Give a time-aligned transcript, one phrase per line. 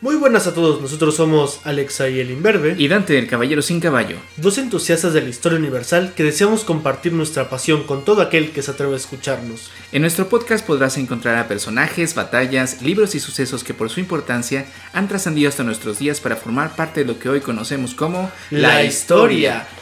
[0.00, 3.80] Muy buenas a todos, nosotros somos Alexa y el Imberbe, Y Dante, el caballero sin
[3.80, 4.18] caballo.
[4.36, 8.62] dos entusiastas de la historia universal que deseamos compartir nuestra pasión con todo aquel que
[8.62, 9.72] se atreve a escucharnos.
[9.90, 14.66] En nuestro podcast podrás encontrar a personajes, batallas, libros y sucesos que por su importancia
[14.92, 18.30] han trascendido hasta nuestros días para formar parte de lo que hoy conocemos como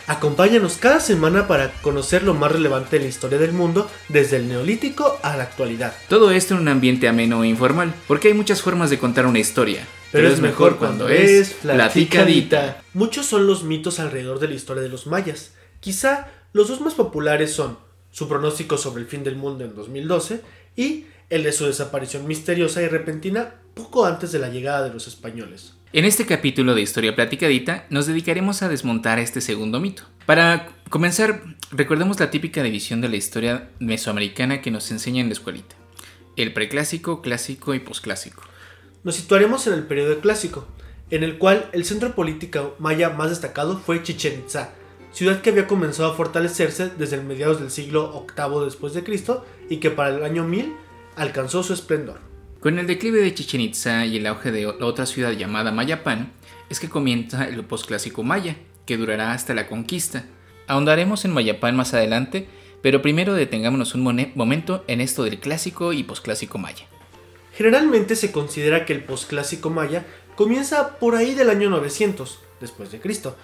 [0.08, 4.46] Acompáñanos cada semana para conocer lo más relevante de la historia del mundo, desde el
[4.46, 5.94] neolítico a la actualidad.
[6.08, 9.40] Todo esto en un ambiente ameno e informal, porque hay muchas formas de contar una
[9.40, 9.84] historia.
[10.12, 12.82] Pero es mejor cuando es platicadita.
[12.94, 15.54] Muchos son los mitos alrededor de la historia de los mayas.
[15.80, 17.76] Quizá los dos más populares son
[18.12, 20.40] su pronóstico sobre el fin del mundo en 2012
[20.76, 25.08] y el de su desaparición misteriosa y repentina poco antes de la llegada de los
[25.08, 25.75] españoles.
[25.96, 30.02] En este capítulo de Historia Platicadita nos dedicaremos a desmontar este segundo mito.
[30.26, 35.32] Para comenzar, recordemos la típica división de la historia mesoamericana que nos enseña en la
[35.32, 35.74] escuelita.
[36.36, 38.42] El preclásico, clásico y posclásico.
[39.04, 40.68] Nos situaremos en el periodo clásico,
[41.08, 44.74] en el cual el centro político maya más destacado fue Chichen Itza,
[45.12, 49.46] ciudad que había comenzado a fortalecerse desde el mediados del siglo VIII después de Cristo
[49.70, 50.74] y que para el año 1000
[51.16, 52.25] alcanzó su esplendor.
[52.60, 56.32] Con el declive de Chichen Itza y el auge de otra ciudad llamada Mayapán,
[56.70, 60.24] es que comienza el posclásico maya, que durará hasta la conquista.
[60.66, 62.48] Ahondaremos en Mayapán más adelante,
[62.82, 66.86] pero primero detengámonos un momento en esto del clásico y posclásico maya.
[67.52, 73.00] Generalmente se considera que el posclásico maya comienza por ahí del año 900 después de
[73.00, 73.36] Cristo,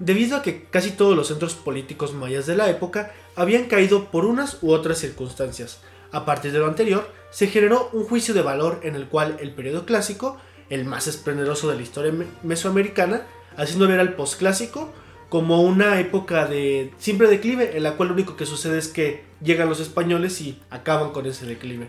[0.00, 4.24] debido a que casi todos los centros políticos mayas de la época habían caído por
[4.24, 5.80] unas u otras circunstancias.
[6.12, 9.52] A partir de lo anterior, se generó un juicio de valor en el cual el
[9.52, 10.36] periodo clásico,
[10.70, 13.22] el más esplendoroso de la historia me- mesoamericana,
[13.56, 14.92] haciendo ver al posclásico
[15.28, 19.24] como una época de simple declive, en la cual lo único que sucede es que
[19.42, 21.88] llegan los españoles y acaban con ese declive.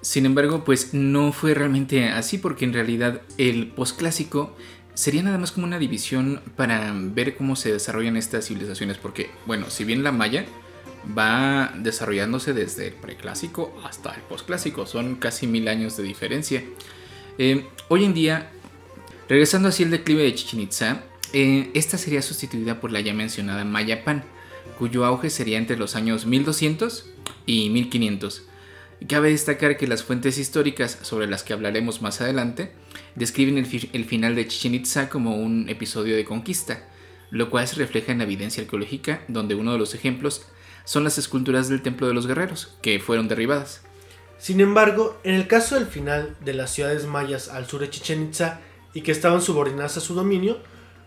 [0.00, 4.56] Sin embargo, pues no fue realmente así porque en realidad el posclásico
[4.94, 9.66] sería nada más como una división para ver cómo se desarrollan estas civilizaciones porque, bueno,
[9.68, 10.44] si bien la maya
[11.16, 16.64] va desarrollándose desde el preclásico hasta el posclásico, son casi mil años de diferencia.
[17.38, 18.50] Eh, hoy en día,
[19.28, 23.64] regresando así al declive de Chichen Itza, eh, esta sería sustituida por la ya mencionada
[23.64, 24.24] Mayapán,
[24.78, 27.06] cuyo auge sería entre los años 1200
[27.46, 28.44] y 1500.
[29.08, 32.72] Cabe destacar que las fuentes históricas sobre las que hablaremos más adelante
[33.16, 36.88] describen el, el final de Chichen Itza como un episodio de conquista,
[37.30, 40.46] lo cual se refleja en la evidencia arqueológica, donde uno de los ejemplos
[40.84, 43.82] son las esculturas del Templo de los Guerreros, que fueron derribadas.
[44.38, 48.24] Sin embargo, en el caso del final de las ciudades mayas al sur de Chichen
[48.24, 48.60] Itza
[48.92, 50.60] y que estaban subordinadas a su dominio,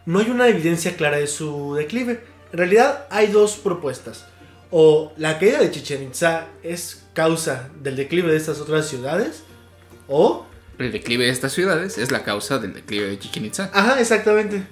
[0.06, 2.24] no hay una evidencia clara de su declive.
[2.52, 4.26] En realidad hay dos propuestas.
[4.72, 9.44] O la caída de Chichen Itza es causa del declive de estas otras ciudades,
[10.08, 10.46] o...
[10.78, 13.70] El declive de estas ciudades es la causa del declive de Chichen Itza.
[13.74, 14.64] Ajá, exactamente.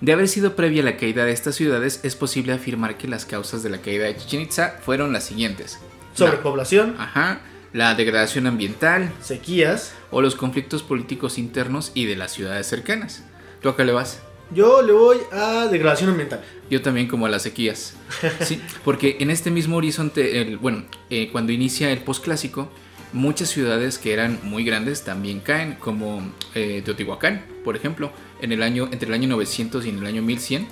[0.00, 3.62] De haber sido previa la caída de estas ciudades, es posible afirmar que las causas
[3.62, 5.78] de la caída de Chichen Itza fueron las siguientes.
[6.14, 7.40] Sobrepoblación, La, ajá,
[7.72, 9.94] la degradación ambiental, sequías.
[10.10, 13.22] o los conflictos políticos internos y de las ciudades cercanas.
[13.60, 14.20] ¿Tú a qué le vas?
[14.54, 16.40] Yo le voy a degradación ambiental.
[16.70, 17.94] Yo también como a las sequías.
[18.40, 22.70] Sí, porque en este mismo horizonte, el- bueno, eh, cuando inicia el posclásico,
[23.12, 26.22] muchas ciudades que eran muy grandes también caen, como
[26.54, 30.22] eh, Teotihuacán, por ejemplo, en el año, entre el año 900 y en el año
[30.22, 30.66] 1100,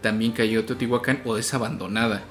[0.00, 2.22] también cayó Teotihuacán o es abandonada.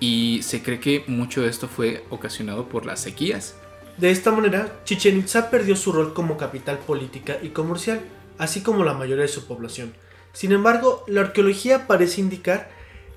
[0.00, 3.56] Y se cree que mucho de esto fue ocasionado por las sequías.
[3.96, 8.00] De esta manera, Chichen Itza perdió su rol como capital política y comercial,
[8.36, 9.94] así como la mayoría de su población.
[10.34, 12.68] Sin embargo, la arqueología parece indicar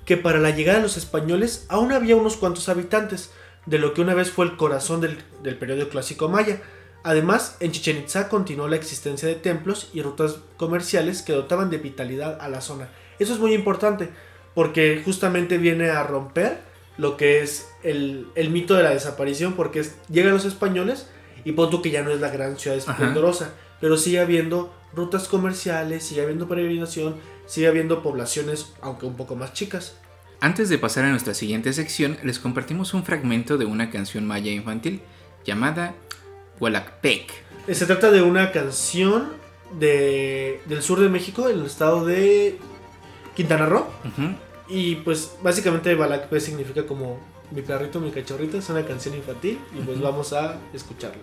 [0.06, 3.30] que para la llegada de los españoles aún había unos cuantos habitantes,
[3.66, 6.62] de lo que una vez fue el corazón del, del periodo clásico maya.
[7.02, 11.78] Además, en Chichen Itza continuó la existencia de templos y rutas comerciales que dotaban de
[11.78, 12.90] vitalidad a la zona.
[13.18, 14.10] Eso es muy importante,
[14.54, 16.60] porque justamente viene a romper
[16.98, 21.08] lo que es el, el mito de la desaparición, porque es- llegan los españoles
[21.44, 25.26] y pon tú que ya no es la gran ciudad esplendorosa, pero sigue habiendo rutas
[25.28, 27.16] comerciales, sigue habiendo peregrinación,
[27.46, 29.96] sigue habiendo poblaciones, aunque un poco más chicas.
[30.40, 34.50] Antes de pasar a nuestra siguiente sección, les compartimos un fragmento de una canción maya
[34.52, 35.00] infantil
[35.46, 35.94] llamada
[36.60, 37.32] Hualacpec.
[37.66, 39.32] Eh, Se trata de una canción
[39.78, 42.58] de, del sur de México, en el estado de
[43.34, 43.86] Quintana Roo,
[44.68, 47.18] y pues básicamente Balacpe significa como
[47.50, 51.22] mi perrito, mi cachorrito, es una canción infantil, y pues vamos a escucharlo.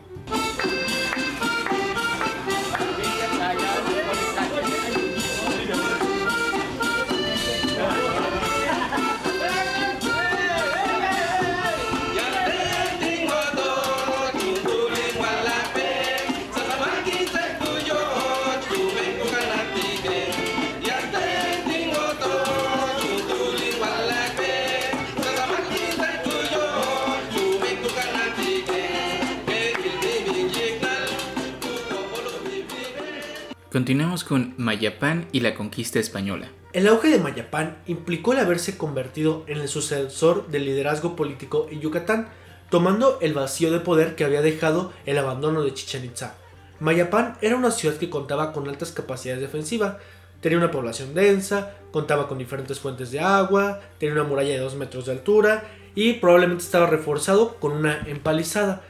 [33.77, 36.49] Continuamos con Mayapán y la conquista española.
[36.73, 41.79] El auge de Mayapán implicó el haberse convertido en el sucesor del liderazgo político en
[41.79, 42.27] Yucatán,
[42.71, 46.33] tomando el vacío de poder que había dejado el abandono de Chichen Itza.
[46.79, 49.97] Mayapán era una ciudad que contaba con altas capacidades defensivas,
[50.41, 54.73] tenía una población densa, contaba con diferentes fuentes de agua, tenía una muralla de 2
[54.73, 58.81] metros de altura y probablemente estaba reforzado con una empalizada.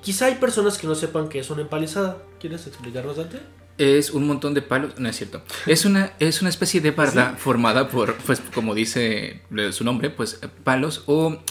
[0.00, 2.18] Quizá hay personas que no sepan qué es una empalizada.
[2.38, 3.40] ¿Quieres explicarnos, Dante?
[3.82, 5.42] Es un montón de palos, no es cierto.
[5.66, 9.42] Es una, es una especie de barda formada por, pues como dice
[9.72, 11.42] su nombre, pues palos o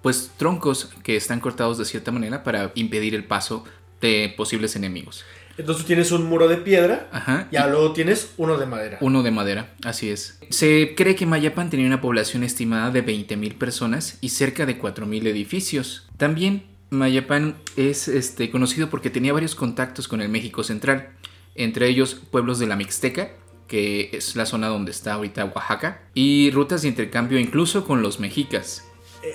[0.00, 3.64] pues troncos que están cortados de cierta manera para impedir el paso
[4.00, 5.24] de posibles enemigos.
[5.58, 7.48] Entonces tienes un muro de piedra Ajá.
[7.50, 8.98] y luego tienes uno de madera.
[9.00, 10.38] Uno de madera, así es.
[10.50, 15.26] Se cree que Mayapan tenía una población estimada de 20.000 personas y cerca de 4.000
[15.26, 16.08] edificios.
[16.16, 21.08] También Mayapan es este, conocido porque tenía varios contactos con el México Central,
[21.54, 23.32] entre ellos pueblos de la Mixteca,
[23.68, 28.20] que es la zona donde está ahorita Oaxaca, y rutas de intercambio incluso con los
[28.20, 28.86] mexicas.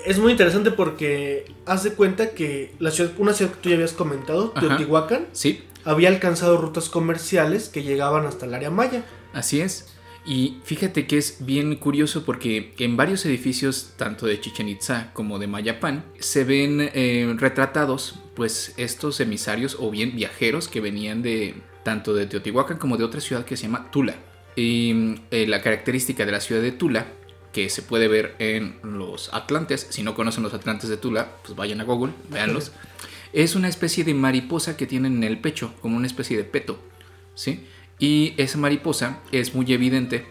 [0.04, 3.76] Es muy interesante porque haz de cuenta que la ciudad, una ciudad que tú ya
[3.76, 4.68] habías comentado, Ajá.
[4.68, 9.04] Teotihuacán, Sí, había alcanzado rutas comerciales que llegaban hasta el área maya.
[9.32, 9.94] Así es.
[10.26, 15.38] Y fíjate que es bien curioso porque en varios edificios, tanto de Chichen Itza como
[15.38, 21.54] de Mayapán, se ven eh, retratados pues estos emisarios o bien viajeros que venían de
[21.82, 24.16] tanto de Teotihuacán como de otra ciudad que se llama Tula.
[24.56, 27.06] Y eh, la característica de la ciudad de Tula,
[27.52, 31.56] que se puede ver en los Atlantes, si no conocen los Atlantes de Tula, pues
[31.56, 32.72] vayan a Google, véanlos.
[33.32, 36.78] Es una especie de mariposa que tienen en el pecho, como una especie de peto,
[37.34, 37.66] ¿sí?
[37.98, 40.26] Y esa mariposa es muy evidente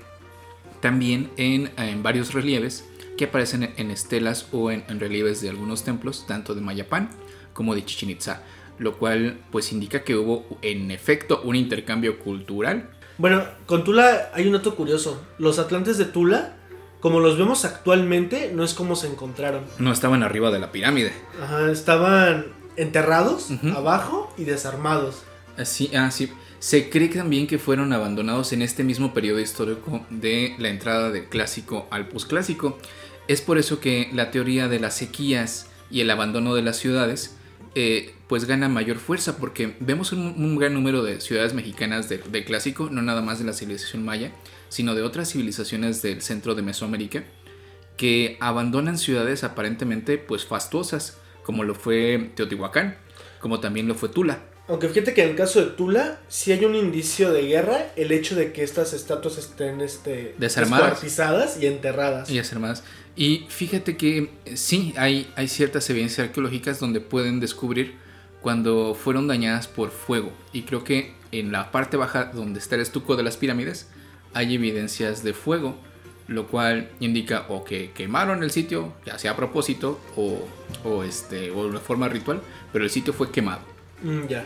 [0.82, 2.86] también en, en varios relieves
[3.18, 7.10] que aparecen en, en estelas o en, en relieves de algunos templos, tanto de Mayapán
[7.54, 8.44] como de Chichen Itza,
[8.80, 12.90] lo cual pues indica que hubo en efecto un intercambio cultural.
[13.18, 15.22] Bueno, con Tula hay un dato curioso.
[15.40, 16.56] Los atlantes de Tula,
[17.00, 19.64] como los vemos actualmente, no es como se encontraron.
[19.80, 21.14] No estaban arriba de la pirámide.
[21.42, 22.46] Ajá, estaban
[22.76, 25.24] enterrados abajo y desarmados.
[25.58, 26.32] Así, ah, sí.
[26.60, 31.26] Se cree también que fueron abandonados en este mismo periodo histórico de la entrada del
[31.26, 32.78] clásico al posclásico.
[33.28, 37.36] Es por eso que la teoría de las sequías y el abandono de las ciudades
[37.76, 42.18] eh, pues gana mayor fuerza porque vemos un, un gran número de ciudades mexicanas de,
[42.18, 44.32] de clásico, no nada más de la civilización maya,
[44.70, 47.24] sino de otras civilizaciones del centro de Mesoamérica
[47.98, 52.98] que abandonan ciudades aparentemente pues fastuosas, como lo fue Teotihuacán,
[53.42, 54.40] como también lo fue Tula.
[54.70, 58.12] Aunque fíjate que en el caso de Tula, sí hay un indicio de guerra, el
[58.12, 61.58] hecho de que estas estatuas estén este, Desarmadas.
[61.60, 62.30] y enterradas.
[62.30, 62.84] Y más.
[63.16, 67.96] Y fíjate que eh, sí, hay, hay ciertas evidencias arqueológicas donde pueden descubrir
[68.48, 70.32] cuando fueron dañadas por fuego.
[70.54, 73.90] Y creo que en la parte baja donde está el estuco de las pirámides
[74.34, 75.76] hay evidencias de fuego,
[76.30, 80.48] lo cual indica o que quemaron el sitio, ya sea a propósito o,
[80.86, 82.40] o, este, o de forma ritual,
[82.72, 83.60] pero el sitio fue quemado.
[84.02, 84.46] Mm, ya.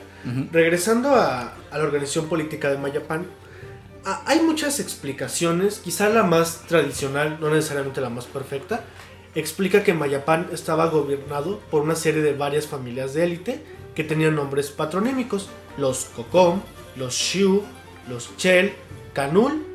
[0.51, 3.27] Regresando a, a la organización política de Mayapán,
[4.03, 8.83] a- hay muchas explicaciones, quizá la más tradicional, no necesariamente la más perfecta,
[9.35, 13.63] explica que Mayapán estaba gobernado por una serie de varias familias de élite
[13.95, 16.61] que tenían nombres patronímicos, los Cocom,
[16.95, 17.63] los Xiu,
[18.09, 18.73] los Chel,
[19.13, 19.65] Canul,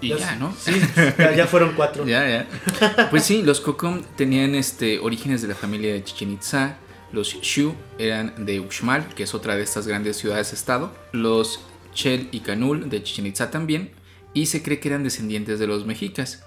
[0.00, 0.54] Y ya, ¿no?
[0.58, 0.72] Sí,
[1.18, 2.06] ya, ya fueron cuatro.
[2.06, 3.08] Ya, ya.
[3.10, 6.78] Pues sí, los Kokom tenían este, orígenes de la familia de Chichen Itza.
[7.12, 10.92] Los Shu eran de Uxmal, que es otra de estas grandes ciudades-estado.
[11.12, 11.60] Los
[11.92, 13.90] Chel y Canul de Chichen Itza también.
[14.32, 16.44] Y se cree que eran descendientes de los mexicas.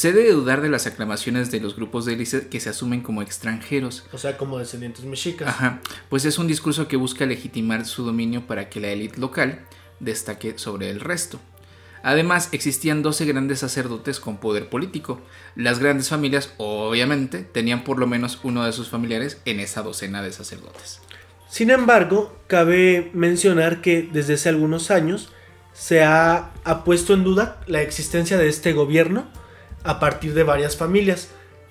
[0.00, 3.20] Se debe dudar de las aclamaciones de los grupos de élite que se asumen como
[3.20, 4.06] extranjeros.
[4.14, 5.46] O sea, como descendientes mexicas.
[5.46, 9.60] Ajá, pues es un discurso que busca legitimar su dominio para que la élite local
[9.98, 11.38] destaque sobre el resto.
[12.02, 15.20] Además, existían 12 grandes sacerdotes con poder político.
[15.54, 20.22] Las grandes familias, obviamente, tenían por lo menos uno de sus familiares en esa docena
[20.22, 21.02] de sacerdotes.
[21.50, 25.28] Sin embargo, cabe mencionar que desde hace algunos años
[25.74, 29.28] se ha, ha puesto en duda la existencia de este gobierno
[29.84, 31.28] a partir de varias familias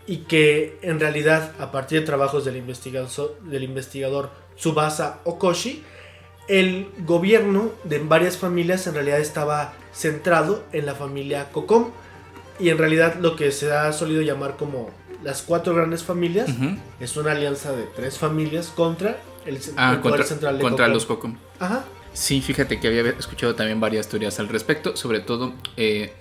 [0.07, 5.83] y que en realidad a partir de trabajos del investigador, del investigador Tsubasa Okoshi,
[6.47, 11.91] el gobierno de varias familias en realidad estaba centrado en la familia Kokom
[12.59, 14.89] y en realidad lo que se ha solido llamar como
[15.23, 16.49] las cuatro grandes familias
[16.99, 20.93] es una alianza de tres familias contra el, Ah, el contra, central de contra Kokom.
[20.93, 21.37] los Kokom.
[21.59, 21.83] Ajá.
[22.13, 26.11] Sí, fíjate que había escuchado también varias teorías al respecto, sobre todo, eh,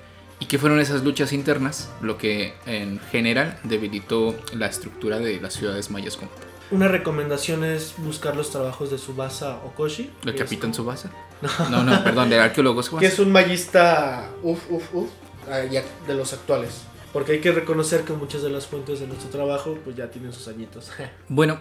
[0.40, 5.54] y que fueron esas luchas internas lo que en general debilitó la estructura de las
[5.54, 6.16] ciudades mayas.
[6.16, 6.30] como-
[6.70, 10.10] Una recomendación es buscar los trabajos de Subasa Okoshi.
[10.24, 11.10] ¿El que es capitán como- Subasa?
[11.70, 13.06] No, no, perdón, de arqueólogo Que Subasa.
[13.06, 15.08] es un magista uf, uf, uf,
[15.50, 16.82] ah, de los actuales.
[17.12, 20.32] Porque hay que reconocer que muchas de las fuentes de nuestro trabajo pues ya tienen
[20.32, 20.90] sus añitos.
[21.28, 21.58] Bueno,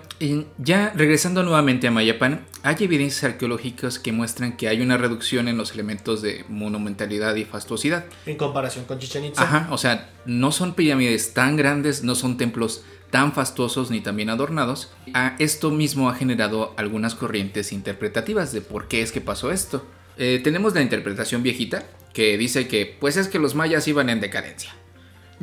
[0.57, 5.57] ya regresando nuevamente a Mayapán, hay evidencias arqueológicas que muestran que hay una reducción en
[5.57, 8.05] los elementos de monumentalidad y fastuosidad.
[8.25, 9.43] en comparación con Chichen Itza.
[9.43, 14.15] Ajá, o sea, no son pirámides tan grandes, no son templos tan fastuosos ni tan
[14.15, 14.91] bien adornados.
[15.13, 19.85] A esto mismo ha generado algunas corrientes interpretativas de por qué es que pasó esto.
[20.17, 24.19] Eh, tenemos la interpretación viejita que dice que pues es que los mayas iban en
[24.19, 24.73] decadencia.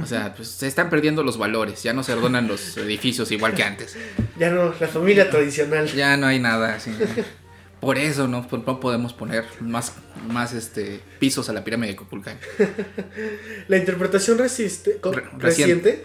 [0.02, 3.54] O sea, pues se están perdiendo los valores, ya no se adornan los edificios igual
[3.54, 3.96] que antes.
[4.38, 5.86] Ya no, la familia tradicional.
[5.86, 6.90] Ya no hay nada así.
[7.80, 9.92] Por eso no, no podemos poner más,
[10.26, 12.38] más este, pisos a la pirámide de Kukulcán.
[13.68, 16.04] La interpretación resiste, Re- reciente.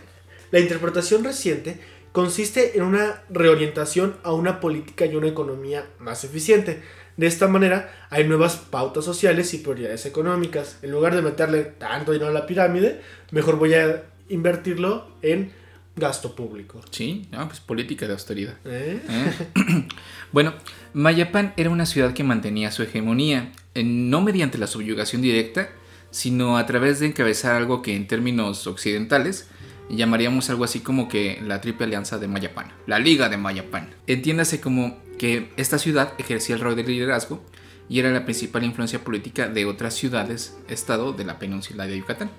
[0.52, 1.80] La interpretación reciente
[2.12, 6.82] consiste en una reorientación a una política y una economía más eficiente.
[7.20, 10.78] De esta manera hay nuevas pautas sociales y prioridades económicas.
[10.82, 15.52] En lugar de meterle tanto dinero a la pirámide, mejor voy a invertirlo en
[15.98, 16.80] gasto público.
[16.92, 18.56] Sí, no, pues política de austeridad.
[18.64, 19.02] ¿Eh?
[19.10, 19.88] ¿eh?
[20.32, 20.54] bueno,
[20.94, 25.68] Mayapán era una ciudad que mantenía su hegemonía, eh, no mediante la subyugación directa,
[26.12, 29.50] sino a través de encabezar algo que en términos occidentales
[29.90, 33.90] llamaríamos algo así como que la triple alianza de Mayapán, la Liga de Mayapán.
[34.08, 37.44] Entiéndase como que esta ciudad ejercía el rol de liderazgo
[37.88, 42.32] y era la principal influencia política de otras ciudades, estado de la península de Yucatán.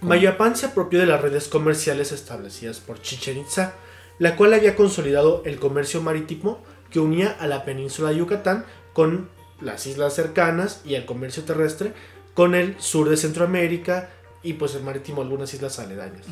[0.00, 3.74] Mayapán se apropió de las redes comerciales establecidas por Chichen Itza,
[4.18, 9.28] la cual había consolidado el comercio marítimo que unía a la península de Yucatán con
[9.60, 11.92] las islas cercanas y el comercio terrestre
[12.34, 14.10] con el sur de Centroamérica
[14.42, 16.26] y pues el marítimo algunas islas aledañas.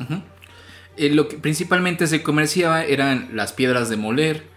[0.95, 4.56] Eh, lo que principalmente se comerciaba eran las piedras de moler,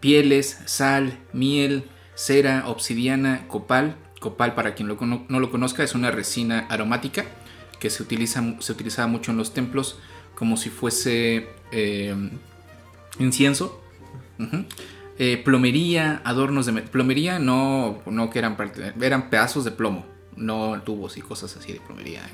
[0.00, 3.96] pieles, sal, miel, cera, obsidiana, copal.
[4.20, 7.24] Copal, para quien no lo conozca, es una resina aromática
[7.78, 9.98] que se, utiliza, se utilizaba mucho en los templos
[10.34, 12.16] como si fuese eh,
[13.20, 13.80] incienso.
[15.18, 16.72] Eh, plomería, adornos de...
[16.72, 18.56] me- Plomería no, no que eran,
[19.00, 20.04] eran pedazos de plomo,
[20.36, 22.20] no tubos y cosas así de plomería.
[22.20, 22.30] ¿eh?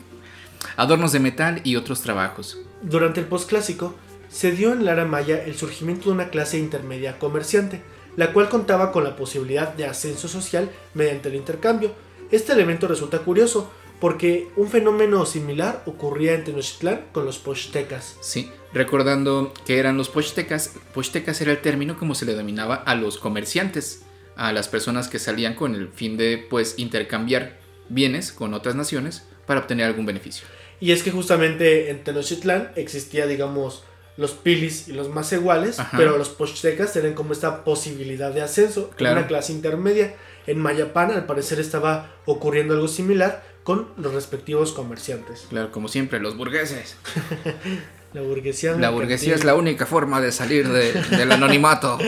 [0.77, 2.59] Adornos de metal y otros trabajos.
[2.83, 3.95] Durante el posclásico
[4.35, 7.83] se dio en la era maya el surgimiento de una clase intermedia comerciante,
[8.17, 11.93] la cual contaba con la posibilidad de ascenso social mediante el intercambio.
[12.33, 18.17] Este elemento resulta curioso porque un fenómeno similar ocurría en Tenochtitlán con los pochtecas.
[18.23, 20.73] Sí, recordando que eran los pochtecas.
[20.93, 24.03] Pochtecas era el término como se le denominaba a los comerciantes,
[24.35, 29.23] a las personas que salían con el fin de pues intercambiar bienes con otras naciones
[29.47, 30.45] para obtener algún beneficio.
[30.81, 33.85] Y es que justamente en Tenochtitlán existía, digamos,
[34.17, 35.97] los pilis y los más iguales, Ajá.
[35.99, 39.19] pero los pochtecas tenían como esta posibilidad de ascenso, en Claro.
[39.19, 40.15] una clase intermedia.
[40.47, 45.47] En Mayapán, al parecer, estaba ocurriendo algo similar con los respectivos comerciantes.
[45.49, 46.97] Claro, como siempre, los burgueses.
[48.13, 48.73] La burguesía.
[48.77, 51.99] La burguesía es la única forma de salir de- del anonimato.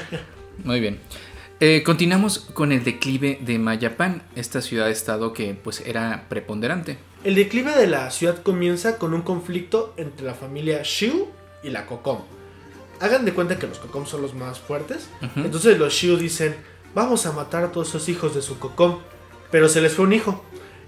[0.64, 0.98] Muy bien.
[1.60, 6.96] Eh, continuamos con el declive de Mayapán, esta ciudad-estado que pues era preponderante.
[7.22, 11.28] El declive de la ciudad comienza con un conflicto entre la familia Xiu
[11.62, 12.18] y la Kokom.
[13.00, 15.08] Hagan de cuenta que los Kokom son los más fuertes.
[15.36, 16.56] Entonces los Xiu dicen,
[16.94, 18.98] vamos a matar a todos esos hijos de su Kokom.
[19.50, 20.44] Pero se les fue un hijo.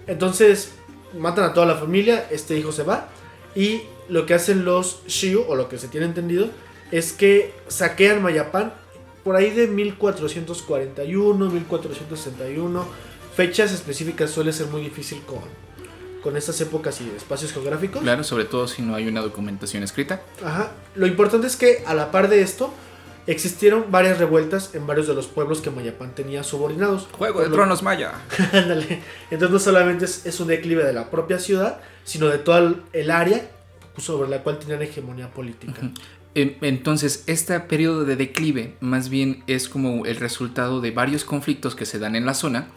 [0.06, 0.72] Entonces
[1.18, 3.08] matan a toda la familia, este hijo se va.
[3.54, 6.48] Y lo que hacen los Xiu, o lo que se tiene entendido,
[6.90, 8.72] es que saquean Mayapán
[9.24, 12.86] por ahí de 1441, 1461.
[13.34, 15.40] Fechas específicas suele ser muy difícil con,
[16.24, 18.00] con estas épocas y espacios geográficos.
[18.00, 20.22] Claro, sobre todo si no hay una documentación escrita.
[20.42, 20.72] Ajá.
[20.94, 22.72] Lo importante es que a la par de esto
[23.26, 27.08] existieron varias revueltas en varios de los pueblos que Mayapán tenía subordinados.
[27.12, 28.14] Juego de lo- Tronos Maya.
[28.54, 29.02] Ándale.
[29.30, 33.10] Entonces no solamente es, es un declive de la propia ciudad, sino de todo el,
[33.10, 33.50] área
[33.98, 35.90] sobre la cual tenían hegemonía política.
[36.34, 41.84] Entonces, este periodo de declive más bien es como el resultado de varios conflictos que
[41.84, 42.68] se dan en la zona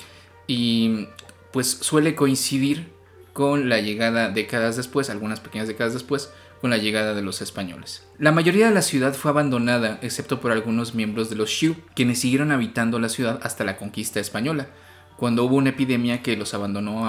[0.47, 1.07] y
[1.51, 2.96] pues suele coincidir
[3.37, 8.03] con la llegada décadas después, algunas pequeñas décadas después, con la llegada de los españoles.
[8.17, 12.17] La mayoría de la ciudad fue abandonada, excepto por algunos miembros de los Xiu, quienes
[12.17, 14.69] siguieron habitando la ciudad hasta la conquista española,
[15.17, 17.03] cuando hubo una epidemia que los obligó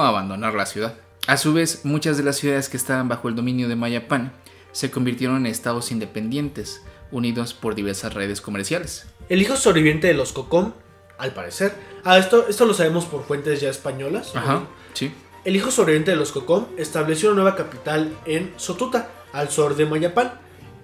[0.00, 0.96] a abandonar la ciudad.
[1.28, 4.32] A su vez, muchas de las ciudades que estaban bajo el dominio de Mayapán
[4.72, 9.06] se convirtieron en estados independientes, unidos por diversas redes comerciales.
[9.28, 10.72] El hijo sobreviviente de los Cocom,
[11.18, 14.34] al parecer, ah, esto, esto lo sabemos por fuentes ya españolas.
[14.34, 14.62] Ajá,
[14.94, 15.12] sí.
[15.44, 19.86] El hijo sobreviviente de los Cocom estableció una nueva capital en Sotuta, al sur de
[19.86, 20.32] Mayapán.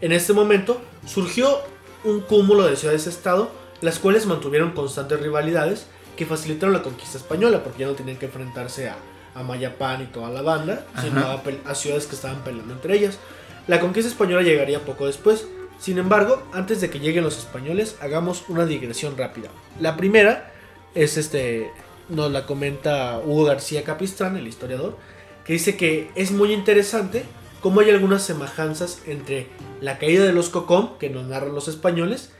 [0.01, 1.59] En este momento surgió
[2.05, 3.51] un cúmulo de ciudades-estado,
[3.81, 5.87] las cuales mantuvieron constantes rivalidades
[6.17, 8.97] que facilitaron la conquista española, porque ya no tenían que enfrentarse a,
[9.35, 13.19] a Mayapán y toda la banda, sino a, a ciudades que estaban peleando entre ellas.
[13.67, 15.47] La conquista española llegaría poco después.
[15.79, 19.51] Sin embargo, antes de que lleguen los españoles, hagamos una digresión rápida.
[19.81, 20.53] La primera
[20.95, 21.71] es este,
[22.09, 24.97] nos la comenta Hugo García Capistrán, el historiador,
[25.45, 27.25] que dice que es muy interesante
[27.61, 29.49] cómo hay algunas semejanzas entre
[29.81, 32.31] la caída de los Cocom, que nos narran los españoles,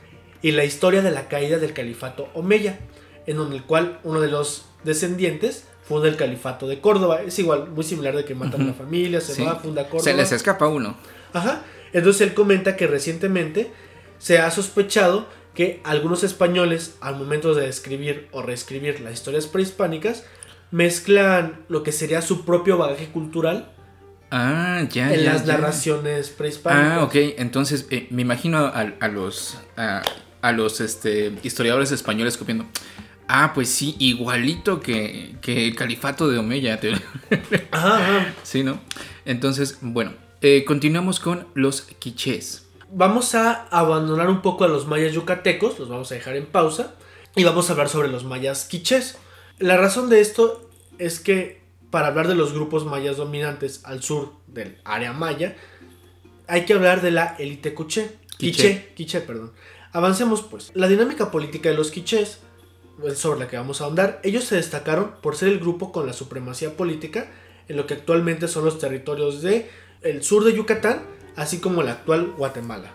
[0.41, 2.79] y la historia de la caída del califato Omeya,
[3.27, 7.23] en donde el cual uno de los descendientes funda el califato de Córdoba.
[7.23, 9.43] Es igual, muy similar de que matan a la familia, se Sí.
[9.43, 10.03] va, funda Córdoba.
[10.05, 10.97] Se les escapa uno.
[11.33, 11.63] Ajá.
[11.95, 13.73] Entonces él comenta que recientemente
[14.19, 20.25] se ha sospechado que algunos españoles, al momento de escribir o reescribir las historias prehispánicas,
[20.71, 23.71] mezclan lo que sería su propio bagaje cultural
[24.31, 25.53] Ah, ya, en ya, las ya.
[25.53, 26.99] narraciones prehispánicas.
[26.99, 27.15] Ah, ok.
[27.39, 30.03] Entonces, eh, me imagino a, a los, a,
[30.43, 32.67] a los este, historiadores españoles copiando.
[33.29, 36.81] Ah, pues sí, igualito que, que el califato de Omeya.
[36.81, 36.95] te-
[37.71, 38.35] Ajá, ajá.
[38.43, 38.81] sí, ¿no?
[39.25, 40.15] Entonces, bueno,
[40.47, 42.67] eh, continuamos con los quichés.
[42.91, 46.97] Vamos a abandonar un poco a los mayas yucatecos, los vamos a dejar en pausa,
[47.35, 49.17] y vamos a hablar sobre los mayas quichés.
[49.59, 54.35] La razón de esto es que para hablar de los grupos mayas dominantes al sur
[54.47, 55.57] del área maya,
[56.47, 58.19] hay que hablar de la élite quiché.
[58.37, 58.93] Quiché.
[58.95, 59.55] Quiché, perdón.
[59.93, 60.73] Avancemos pues.
[60.75, 62.41] La dinámica política de los quichés,
[63.15, 66.13] sobre la que vamos a ahondar, ellos se destacaron por ser el grupo con la
[66.13, 67.31] supremacía política
[67.67, 69.71] en lo que actualmente son los territorios de
[70.05, 71.03] el sur de Yucatán,
[71.35, 72.93] así como el actual Guatemala.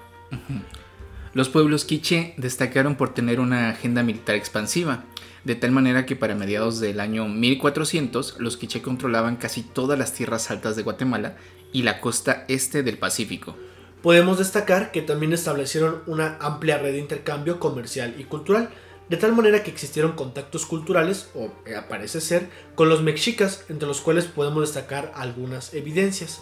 [1.34, 5.04] Los pueblos quiché destacaron por tener una agenda militar expansiva,
[5.44, 10.14] de tal manera que para mediados del año 1400 los quiché controlaban casi todas las
[10.14, 11.38] tierras altas de Guatemala
[11.74, 13.55] y la costa este del Pacífico.
[14.01, 18.70] Podemos destacar que también establecieron una amplia red de intercambio comercial y cultural,
[19.10, 23.88] de tal manera que existieron contactos culturales, o eh, parece ser, con los mexicas, entre
[23.88, 26.42] los cuales podemos destacar algunas evidencias.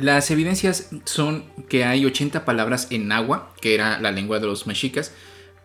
[0.00, 4.66] Las evidencias son que hay 80 palabras en náhuatl, que era la lengua de los
[4.66, 5.12] mexicas,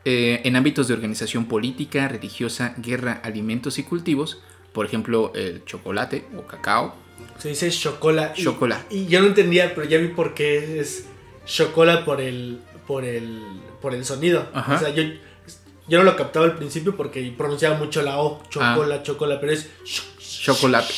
[0.03, 4.41] eh, en ámbitos de organización política, religiosa, guerra, alimentos y cultivos,
[4.73, 6.95] por ejemplo, el chocolate o cacao.
[7.39, 8.33] Se dice chocola.
[8.35, 8.85] y- Chocola.
[8.89, 11.05] Y, yo no entendía, pero ya vi por qué es
[11.45, 13.41] chocola por el, por el,
[13.81, 14.47] por el sonido.
[14.53, 14.75] Ajá.
[14.75, 15.03] O sea, yo,
[15.87, 19.69] yo no lo captaba al principio porque pronunciaba mucho la O, chocola, chocola, pero es...
[20.19, 20.93] Chocolate.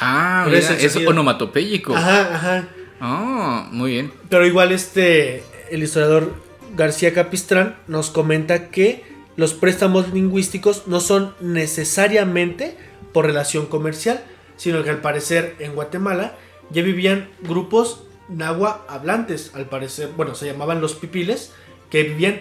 [0.00, 1.94] Ah, mira, es onomatopéyico.
[1.96, 2.68] Ajá, ajá.
[3.00, 4.12] Ah, muy bien.
[4.28, 6.34] Pero igual este, el historiador
[6.76, 9.04] García Capistrán nos comenta que
[9.36, 12.76] los préstamos lingüísticos no son necesariamente
[13.12, 14.22] por relación comercial,
[14.56, 16.36] sino que al parecer en Guatemala
[16.70, 21.52] ya vivían grupos nahua hablantes, al parecer, bueno, se llamaban los pipiles,
[21.90, 22.40] que vivían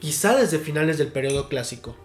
[0.00, 1.96] quizá desde finales del periodo clásico.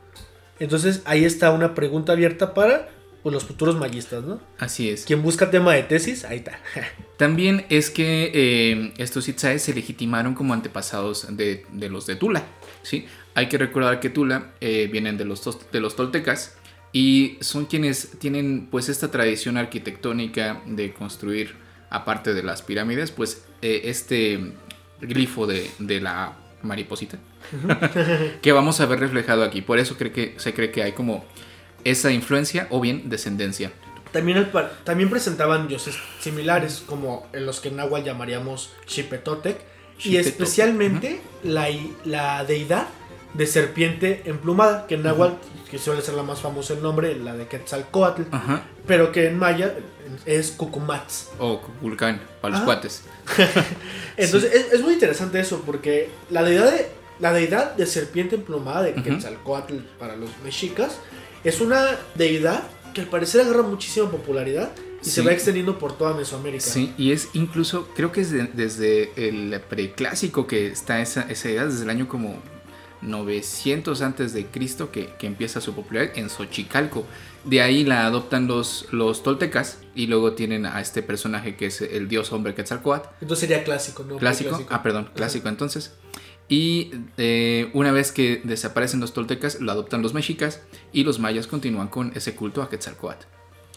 [0.60, 2.90] Entonces ahí está una pregunta abierta para
[3.24, 4.40] pues, los futuros mayistas, ¿no?
[4.58, 5.06] Así es.
[5.06, 6.60] Quien busca tema de tesis, ahí está.
[7.18, 12.44] También es que eh, estos Itzaes se legitimaron como antepasados de, de los de Tula.
[12.82, 13.06] ¿sí?
[13.36, 16.58] Hay que recordar que Tula eh, vienen de los, de los toltecas
[16.92, 21.56] y son quienes tienen pues esta tradición arquitectónica de construir,
[21.90, 24.54] aparte de las pirámides, pues eh, este
[25.02, 27.18] glifo de, de la mariposita
[28.42, 29.62] que vamos a ver reflejado aquí.
[29.62, 31.26] Por eso cree que, se cree que hay como
[31.84, 33.72] esa influencia o bien descendencia.
[34.12, 34.52] También,
[34.86, 39.58] también presentaban dioses similares, como en los que en náhuatl llamaríamos Xipetotec,
[40.04, 41.68] y especialmente la,
[42.06, 42.88] la deidad
[43.34, 45.36] de serpiente emplumada, que en náhuatl,
[45.70, 48.24] que suele ser la más famosa el nombre, la de Quetzalcoatl,
[48.88, 49.76] pero que en maya
[50.26, 51.28] es Cucumatz.
[51.38, 52.66] O Vulcán, para los Ah.
[52.66, 53.04] cuates.
[54.18, 56.90] Entonces es, es muy interesante eso, porque la deidad de,
[57.20, 58.96] la deidad de serpiente emplumada de.
[58.96, 60.98] Quetzalcoatl para los mexicas
[61.44, 64.72] es una deidad que al parecer agarra muchísima popularidad
[65.04, 66.64] y se va extendiendo por toda Mesoamérica.
[66.64, 71.50] Sí, y es incluso, creo que es de- desde el preclásico que está esa, esa
[71.50, 72.36] edad, desde el año como
[73.02, 77.06] 900 antes de Cristo que, que empieza su popularidad en Xochicalco.
[77.46, 81.82] De ahí la adoptan los, los toltecas y luego tienen a este personaje que es
[81.82, 83.08] el dios hombre Quetzalcoatl.
[83.22, 84.18] Entonces sería clásico, ¿no?
[84.18, 84.50] Clásico.
[84.50, 84.74] Clásico.
[84.74, 85.94] Ah, perdón, clásico entonces.
[86.50, 91.46] Y eh, una vez que desaparecen los toltecas, lo adoptan los mexicas y los mayas
[91.48, 93.26] continúan con ese culto a Quetzalcoatl.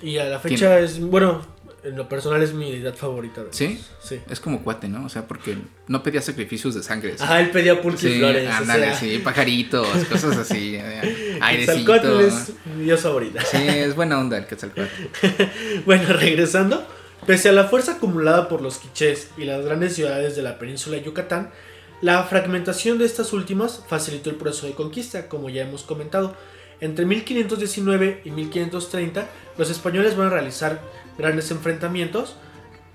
[0.02, 1.46] Y a la fecha es, bueno,
[1.84, 3.44] en lo personal es mi deidad favorita.
[3.44, 3.78] de ¿Sí?
[4.02, 4.20] Sí.
[4.30, 5.04] Es como cuate, ¿no?
[5.04, 5.56] O sea, porque
[5.86, 7.16] no pedía sacrificios de sangre.
[7.18, 7.22] ¿sí?
[7.22, 8.48] Ajá, él pedía pulque y Sí, flores.
[8.48, 12.20] o ándale, sea, sí, pajaritos, cosas así, eh, Quetzalcóatl airecito.
[12.20, 13.44] es mi dios favorita.
[13.44, 14.90] Sí, es buena onda el Quetzalcóatl.
[15.84, 16.86] Bueno, regresando,
[17.26, 20.96] Pese a la fuerza acumulada por los quichés y las grandes ciudades de la península
[20.96, 21.50] de Yucatán,
[22.02, 26.34] la fragmentación de estas últimas facilitó el proceso de conquista, como ya hemos comentado.
[26.80, 30.82] Entre 1519 y 1530, los españoles van a realizar
[31.16, 32.34] grandes enfrentamientos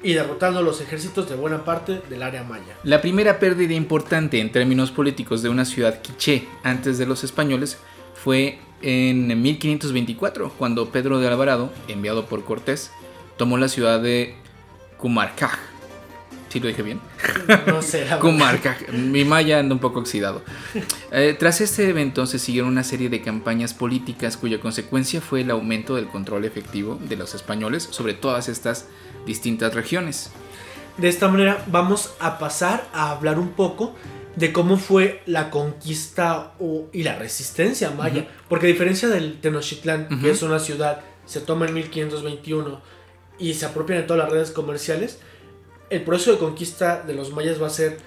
[0.03, 2.77] y derrotando los ejércitos de buena parte del área maya.
[2.83, 7.77] La primera pérdida importante en términos políticos de una ciudad quiché antes de los españoles
[8.13, 12.91] fue en 1524, cuando Pedro de Alvarado, enviado por Cortés,
[13.37, 14.35] tomó la ciudad de
[14.97, 15.76] Cumarcaj.
[16.57, 16.99] ¿Sí lo dije bien?
[17.67, 18.07] No sé.
[18.19, 18.89] Cumarcaj.
[18.91, 20.41] Mi maya anda un poco oxidado.
[21.11, 25.51] Eh, tras este evento se siguieron una serie de campañas políticas cuya consecuencia fue el
[25.51, 28.87] aumento del control efectivo de los españoles sobre todas estas
[29.27, 30.31] distintas regiones.
[30.97, 33.93] De esta manera vamos a pasar a hablar un poco
[34.35, 36.53] de cómo fue la conquista
[36.91, 38.27] y la resistencia maya.
[38.49, 42.81] Porque a diferencia del Tenochtitlán, que es una ciudad, se toma en 1521
[43.37, 45.19] y se apropian de todas las redes comerciales,
[45.89, 47.99] el proceso de conquista de los mayas va a ser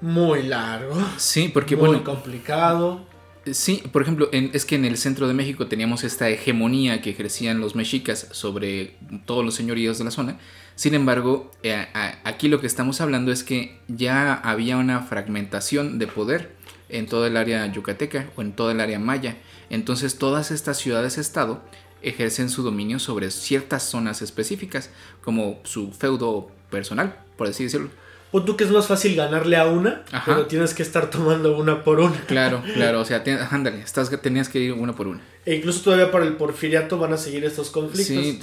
[0.00, 0.94] muy largo.
[1.16, 2.04] Sí, porque muy bueno.
[2.04, 3.06] complicado.
[3.52, 7.60] Sí, por ejemplo, es que en el centro de México teníamos esta hegemonía que ejercían
[7.60, 10.38] los mexicas sobre todos los señoríos de la zona.
[10.76, 11.86] Sin embargo, eh,
[12.24, 16.52] aquí lo que estamos hablando es que ya había una fragmentación de poder
[16.88, 19.36] en toda el área yucateca o en toda el área maya.
[19.68, 21.62] Entonces todas estas ciudades-estado
[22.02, 24.90] ejercen su dominio sobre ciertas zonas específicas,
[25.22, 27.90] como su feudo personal, por así decirlo.
[28.34, 31.84] Pues tú que es más fácil ganarle a una, pero tienes que estar tomando una
[31.84, 32.20] por una.
[32.26, 35.20] Claro, claro, o sea, ándale, estás, tenías que ir una por una.
[35.46, 38.06] E incluso todavía para el porfiriato van a seguir estos conflictos.
[38.06, 38.40] Sí,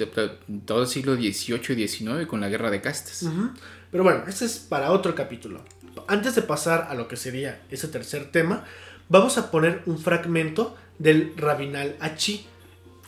[0.63, 3.26] todo el siglo XVIII y XIX con la guerra de castas.
[3.91, 5.62] Pero bueno, este es para otro capítulo.
[6.08, 8.63] Antes de pasar a lo que sería ese tercer tema,
[9.10, 12.46] vamos a poner un fragmento del Rabinal Achi.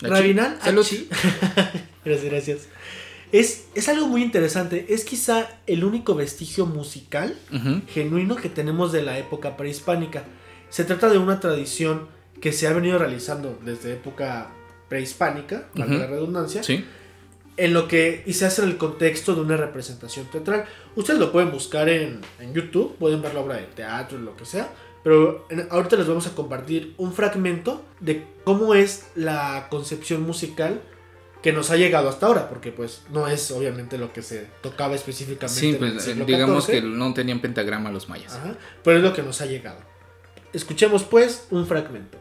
[0.01, 1.07] Rabinal Achi.
[2.03, 2.67] gracias, gracias.
[3.33, 4.85] Es, algo muy interesante.
[4.89, 7.35] Es quizá el único vestigio musical
[7.87, 10.23] genuino que tenemos de la época prehispánica.
[10.69, 12.07] Se trata de una tradición
[12.39, 14.51] que se ha venido realizando desde época
[14.87, 16.61] prehispánica, para la redundancia.
[17.57, 20.65] En lo que, y se hace en el contexto de una representación teatral.
[20.95, 22.21] Ustedes lo pueden buscar en,
[22.53, 24.69] YouTube, pueden ver la obra de teatro, lo que sea.
[25.03, 30.81] Pero ahorita les vamos a compartir un fragmento de cómo es la concepción musical
[31.43, 34.95] que nos ha llegado hasta ahora, porque pues no es obviamente lo que se tocaba
[34.95, 35.59] específicamente.
[35.59, 38.39] Sí, pues digamos que no tenían pentagrama los mayas.
[38.81, 39.79] pero es lo que nos ha llegado.
[40.53, 42.17] Escuchemos pues un fragmento.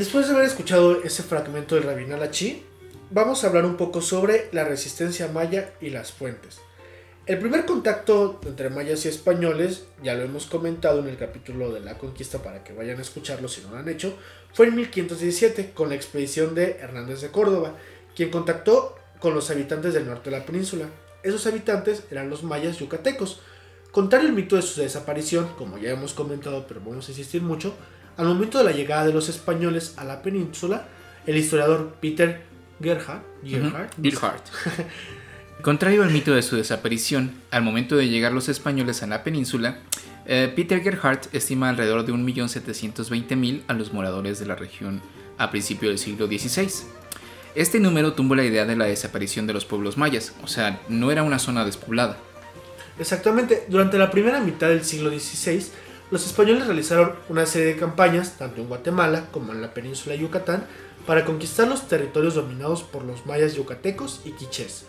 [0.00, 2.62] Después de haber escuchado ese fragmento del Rabinal Achi,
[3.10, 6.58] vamos a hablar un poco sobre la resistencia maya y las fuentes.
[7.26, 11.80] El primer contacto entre mayas y españoles, ya lo hemos comentado en el capítulo de
[11.80, 14.16] la conquista para que vayan a escucharlo si no lo han hecho,
[14.54, 17.76] fue en 1517 con la expedición de Hernández de Córdoba,
[18.16, 20.86] quien contactó con los habitantes del norte de la península.
[21.22, 23.42] Esos habitantes eran los mayas yucatecos.
[23.90, 27.74] Contrario al mito de su desaparición, como ya hemos comentado pero vamos a insistir mucho,
[28.16, 30.88] al momento de la llegada de los españoles a la península,
[31.26, 32.42] el historiador Peter
[32.82, 34.48] Gerhardt, Gerhardt,
[35.62, 39.78] Contrario al mito de su desaparición, al momento de llegar los españoles a la península,
[40.26, 45.02] eh, Peter Gerhardt estima alrededor de 1.720.000 a los moradores de la región
[45.36, 46.70] a principios del siglo XVI.
[47.54, 51.10] Este número tumbó la idea de la desaparición de los pueblos mayas, o sea, no
[51.10, 52.16] era una zona despoblada.
[52.98, 55.66] Exactamente, durante la primera mitad del siglo XVI,
[56.10, 60.22] los españoles realizaron una serie de campañas, tanto en Guatemala como en la península de
[60.22, 60.66] Yucatán,
[61.06, 64.84] para conquistar los territorios dominados por los mayas yucatecos y quichés.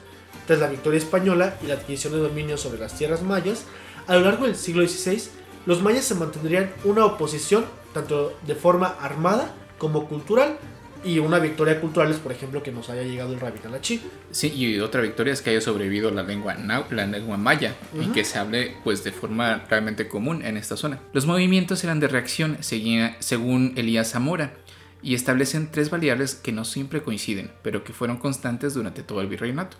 [0.47, 3.65] Tras la victoria española y la adquisición de dominio sobre las tierras mayas,
[4.07, 5.23] a lo largo del siglo XVI,
[5.65, 10.57] los mayas se mantendrían una oposición tanto de forma armada como cultural
[11.03, 14.01] y una victoria cultural es, por ejemplo, que nos haya llegado el Rabin Achi.
[14.31, 18.23] Sí, y otra victoria es que haya sobrevivido la lengua, la lengua maya y que
[18.23, 20.99] se hable pues de forma realmente común en esta zona.
[21.13, 24.53] Los movimientos eran de reacción según Elías Zamora
[25.01, 29.27] y establecen tres variables que no siempre coinciden, pero que fueron constantes durante todo el
[29.27, 29.77] virreinato.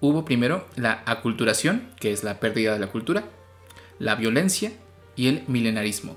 [0.00, 3.24] Hubo primero la aculturación, que es la pérdida de la cultura.
[3.98, 4.72] la violencia
[5.16, 6.16] y el milenarismo.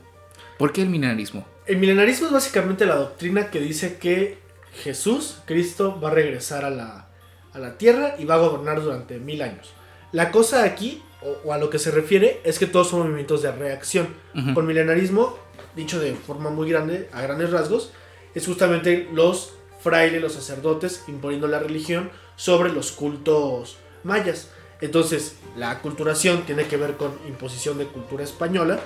[0.57, 1.45] ¿Por qué el milenarismo?
[1.65, 4.39] El milenarismo es básicamente la doctrina que dice que
[4.83, 7.07] Jesús, Cristo, va a regresar a la,
[7.53, 9.73] a la tierra y va a gobernar durante mil años.
[10.11, 11.03] La cosa aquí,
[11.45, 14.07] o, a lo que se refiere, es que todos son movimientos de reacción.
[14.53, 15.37] Con milenarismo,
[15.75, 17.91] dicho de forma muy grande, a grandes rasgos,
[18.33, 24.49] es justamente los frailes, los sacerdotes, imponiendo la religión sobre los cultos mayas.
[24.81, 28.79] Entonces, la aculturación tiene que ver con imposición de cultura española.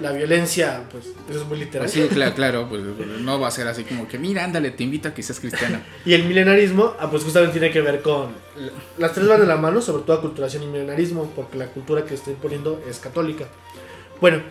[0.00, 1.86] La violencia, pues, eso es muy literal.
[1.86, 2.82] Así, claro, claro, pues
[3.20, 5.80] no va a ser así como que, mira, ándale, te invito a que seas cristiano.
[6.04, 8.30] Y el milenarismo, ah, pues justamente tiene que ver con...
[8.98, 12.14] Las tres van de la mano, sobre todo aculturación y milenarismo, porque la cultura que
[12.14, 13.46] estoy poniendo es católica.
[14.20, 14.42] Bueno,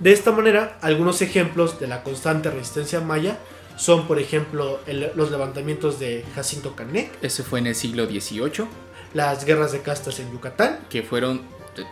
[0.00, 3.38] de esta manera, algunos ejemplos de la constante resistencia maya
[3.76, 8.66] son, por ejemplo, el- los levantamientos de Jacinto Canek, Ese fue en el siglo XVIII,
[9.14, 11.42] las guerras de castas en Yucatán, que fueron,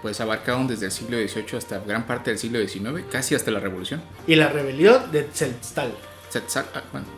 [0.02, 3.61] pues abarcaron desde el siglo XVIII hasta gran parte del siglo XIX, casi hasta la
[3.61, 4.02] Revolución.
[4.26, 5.92] y la rebelión de Tzeltal.
[6.33, 6.66] Tzatzal-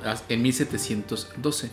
[0.04, 1.70] ah, en 1712.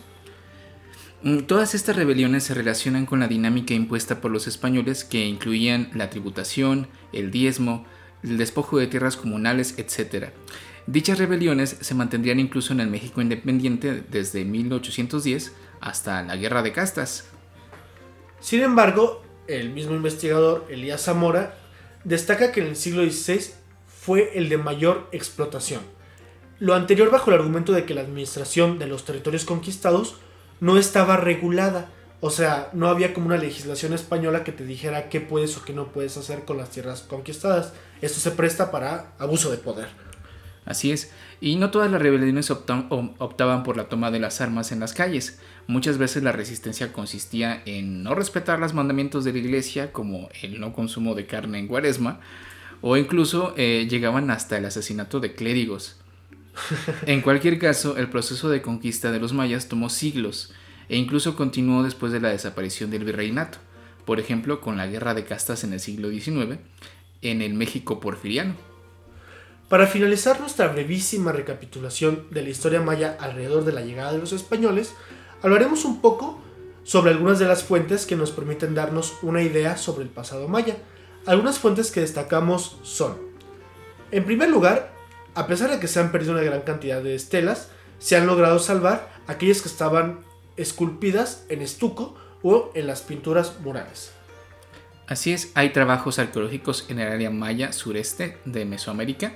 [1.22, 5.90] Mm, Todas estas rebeliones se relacionan con la dinámica impuesta por los españoles que incluían
[5.94, 7.86] la tributación, el diezmo,
[8.22, 10.30] el despojo de tierras comunales, etc.
[10.86, 16.72] Dichas rebeliones se mantendrían incluso en el México independiente desde 1810 hasta la Guerra de
[16.72, 17.24] Castas.
[18.46, 21.56] Sin embargo, el mismo investigador Elías Zamora
[22.04, 23.40] destaca que en el siglo XVI
[23.88, 25.80] fue el de mayor explotación.
[26.60, 30.14] Lo anterior bajo el argumento de que la administración de los territorios conquistados
[30.60, 35.20] no estaba regulada, o sea, no había como una legislación española que te dijera qué
[35.20, 37.72] puedes o qué no puedes hacer con las tierras conquistadas.
[38.00, 39.88] Esto se presta para abuso de poder.
[40.64, 44.78] Así es, y no todas las rebeliones optaban por la toma de las armas en
[44.80, 45.40] las calles.
[45.68, 50.60] Muchas veces la resistencia consistía en no respetar los mandamientos de la iglesia, como el
[50.60, 52.20] no consumo de carne en cuaresma,
[52.82, 55.96] o incluso eh, llegaban hasta el asesinato de clérigos.
[57.06, 60.52] En cualquier caso, el proceso de conquista de los mayas tomó siglos
[60.88, 63.58] e incluso continuó después de la desaparición del virreinato,
[64.04, 66.58] por ejemplo con la guerra de castas en el siglo XIX,
[67.22, 68.54] en el México porfiriano.
[69.68, 74.32] Para finalizar nuestra brevísima recapitulación de la historia maya alrededor de la llegada de los
[74.32, 74.94] españoles,
[75.46, 76.40] hablaremos un poco
[76.82, 80.76] sobre algunas de las fuentes que nos permiten darnos una idea sobre el pasado maya.
[81.24, 83.16] Algunas fuentes que destacamos son,
[84.10, 84.92] en primer lugar,
[85.36, 88.58] a pesar de que se han perdido una gran cantidad de estelas, se han logrado
[88.58, 90.18] salvar aquellas que estaban
[90.56, 94.10] esculpidas en estuco o en las pinturas murales.
[95.06, 99.34] Así es, hay trabajos arqueológicos en el área maya sureste de Mesoamérica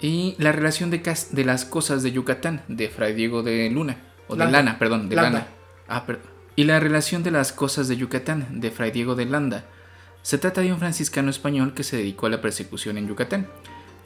[0.00, 4.36] y la relación de, de las cosas de Yucatán de Fray Diego de Luna, o
[4.36, 4.50] de.
[4.50, 5.30] Lana, perdón, de Landa.
[5.30, 5.46] Lana.
[5.88, 6.24] Ah, perdón.
[6.56, 9.64] Y la relación de las cosas de Yucatán de Fray Diego de Landa.
[10.22, 13.48] Se trata de un franciscano español que se dedicó a la persecución en Yucatán,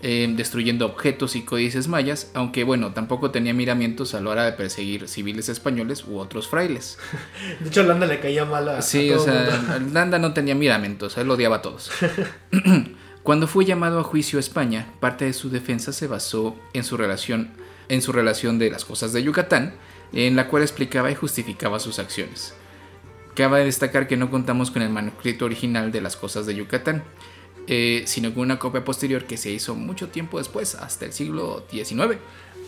[0.03, 4.53] eh, destruyendo objetos y códices mayas, aunque bueno, tampoco tenía miramientos a la hora de
[4.53, 6.99] perseguir civiles españoles u otros frailes.
[7.61, 9.93] De hecho, a Landa le caía mal a, a Sí, todo o sea, mundo.
[9.93, 11.91] Landa no tenía miramentos, él odiaba a todos.
[13.25, 16.99] Cuando fue llamado a juicio a España, parte de su defensa se basó en su
[16.99, 17.51] relación,
[17.89, 19.75] en su relación de las cosas de Yucatán,
[20.15, 22.55] en la cual explicaba y justificaba sus acciones.
[23.35, 27.03] Cabe destacar que no contamos con el manuscrito original de las cosas de Yucatán,
[27.67, 31.67] eh, sino con una copia posterior que se hizo mucho tiempo después, hasta el siglo
[31.71, 32.19] XIX.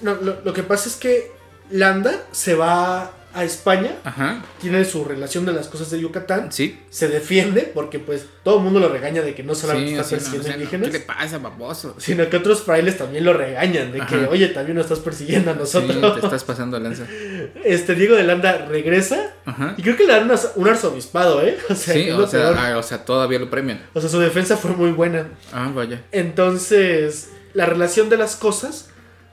[0.03, 1.31] No, lo, lo que pasa es que
[1.71, 6.81] Landa se va a España, Ajá, tiene su relación de las cosas de Yucatán, sí.
[6.91, 10.05] se defiende porque pues todo el mundo lo regaña de que no solamente Sí, está
[10.05, 11.95] no, persiguiendo o sea, no, indígenas, ¿Qué le pasa, baboso?
[11.99, 15.55] sino que otros frailes también lo regañan de que, oye, también nos estás persiguiendo a
[15.55, 16.15] Sí, nosotros.
[16.21, 17.05] te estás pasando lanza.
[17.65, 19.75] Este Diego de Landa regresa Ajá.
[19.77, 21.59] y creo que le dan una- un arzobispado, ¿eh?
[21.69, 23.81] O sea, Sí, o sea, ah, o sea, todavía lo premian.
[23.93, 25.29] O sea, su defensa fue muy buena.
[25.53, 26.03] Ah, vaya.
[26.13, 28.89] Entonces, la relación de las cosas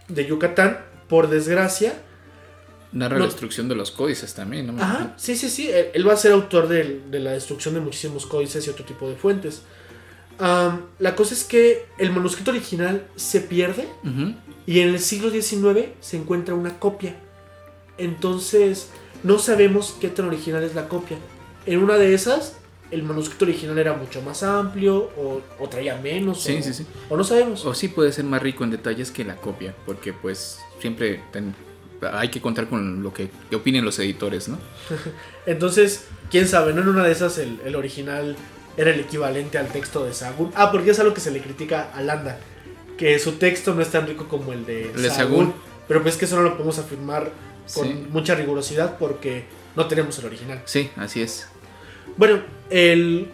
[0.07, 1.93] de Yucatán, por desgracia,
[2.93, 3.21] Narra No.
[3.21, 4.82] la destrucción de los códices también, ¿no?
[4.82, 5.69] Ajá, sí, sí, sí.
[5.69, 8.86] Él, él va a ser autor del- de, la destrucción de muchísimos códices y otro
[8.86, 9.63] tipo de fuentes.
[10.39, 14.36] Am, la cosa es que el manuscrito original se pierde Ujú.
[14.65, 17.15] y en el siglo XIX se encuentra una copia.
[17.97, 18.89] Entonces,
[19.23, 21.17] no sabemos qué tan original es la copia.
[21.65, 22.58] En una de esas,
[22.91, 26.41] el manuscrito original era mucho más amplio o, o traía menos.
[26.43, 26.86] Sí, o, sí, sí.
[27.10, 27.65] o no sabemos.
[27.65, 31.56] O sí puede ser más rico en detalles que la copia, porque pues siempre ten-
[32.11, 34.57] hay que contar con lo que, que opinen los editores, ¿no?
[35.45, 36.81] Entonces, quién sabe, ¿no?
[36.81, 38.35] En una de esas el, el original
[38.77, 40.51] era el equivalente al texto de Sahagún.
[40.55, 42.39] Ah, porque es algo que se le critica a Landa.
[42.97, 45.09] Que su texto no es tan rico como el de, de.
[45.09, 45.53] Sahagún.
[45.87, 47.29] Pero pues que eso no lo podemos afirmar
[47.73, 48.05] con Sí.
[48.09, 50.61] mucha rigurosidad porque no tenemos el original.
[50.65, 51.47] Sí, así es.
[52.17, 53.29] Bueno, el-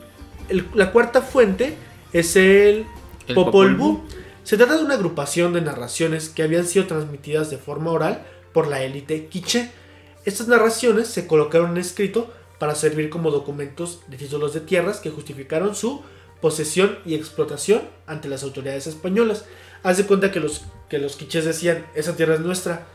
[0.50, 1.76] el- la cuarta fuente
[2.14, 2.86] es el,
[3.28, 3.76] El Popol.
[3.76, 4.02] Vuh.
[4.44, 8.68] Se trata de una agrupación de narraciones que habían sido transmitidas de forma oral por
[8.68, 9.72] la élite quiché.
[10.26, 15.10] Estas narraciones se colocaron en escrito para servir como documentos de títulos de tierras que
[15.12, 16.04] justificaron su
[16.42, 19.46] posesión y explotación ante las autoridades españolas.
[19.82, 22.86] Haz de cuenta que los, que los quichés decían, esa tierra es nuestra,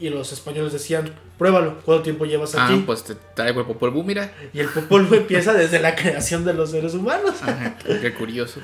[0.00, 2.82] y los españoles decían, pruébalo, ¿cuánto tiempo llevas Ah, aquí?
[2.84, 4.32] pues te traigo el Popol Vuh, mira.
[4.52, 7.34] Y el Popol Vuh empieza desde la creación de los seres humanos.
[7.42, 8.60] Ajá, qué curioso.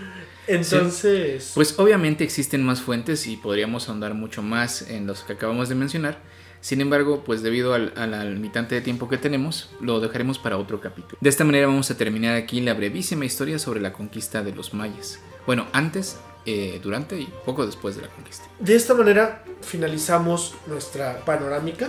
[0.48, 5.68] Entonces, Pues obviamente existen más fuentes y podríamos ahondar mucho más en los que acabamos
[5.68, 6.18] de mencionar.
[6.60, 10.56] Sin embargo, pues debido al, a la limitante de tiempo que tenemos, lo dejaremos para
[10.58, 11.16] otro capítulo.
[11.20, 14.74] De esta manera vamos a terminar aquí la brevísima historia sobre la conquista de los
[14.74, 15.20] mayas.
[15.46, 18.44] Bueno, antes, eh, durante y poco después de la conquista.
[18.58, 21.88] de esta manera finalizamos nuestra panorámica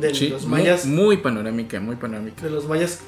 [0.00, 0.86] de sí, los mayas.
[0.86, 2.42] Muy, panorámica, muy panorámica.
[2.42, 3.00] de los mayas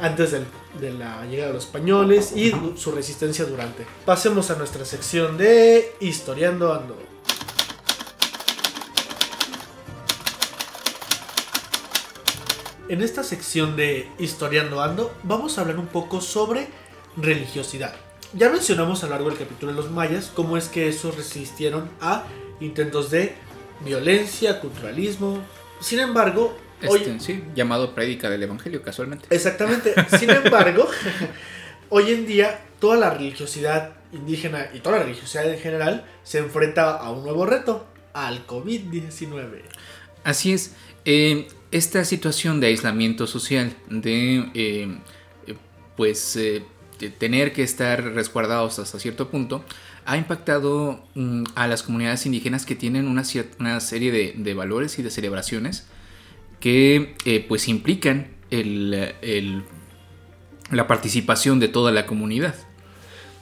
[0.00, 0.44] antes del-
[0.80, 3.86] de la llegada de los españoles y su resistencia durante.
[4.04, 6.98] Pasemos a nuestra sección de Historiando Ando.
[12.88, 16.68] En esta sección de Historiando Ando vamos a hablar un poco sobre
[17.16, 17.94] religiosidad.
[18.32, 21.90] Ya mencionamos a lo largo del capítulo de los mayas cómo es que esos resistieron
[22.00, 22.24] a
[22.60, 23.34] intentos de
[23.84, 25.40] violencia, culturalismo.
[25.80, 29.26] Sin embargo, hoy, Este, sí, llamado prédica del evangelio, casualmente.
[29.30, 29.92] Exactamente.
[30.18, 30.88] Sin embargo,
[31.88, 36.96] hoy en día toda la religiosidad indígena y toda la religiosidad en general se enfrenta
[36.96, 39.62] a un nuevo reto, al COVID-19.
[40.22, 40.72] Así es.
[41.04, 44.98] eh, esta situación de aislamiento social, de eh,
[45.96, 46.62] pues eh,
[46.98, 49.64] de tener que estar resguardados hasta cierto punto,
[50.06, 53.22] ha impactado mm, a las comunidades indígenas que tienen una,
[53.58, 55.86] una serie de, de valores y de celebraciones
[56.60, 59.62] que eh, pues implican el- el-
[60.70, 62.54] la participación de toda la comunidad.